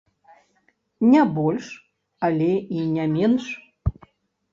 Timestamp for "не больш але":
1.09-2.47